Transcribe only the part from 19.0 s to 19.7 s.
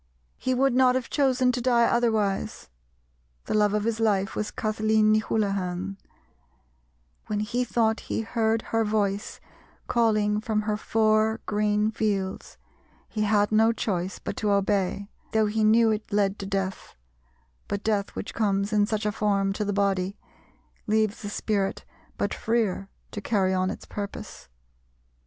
a form to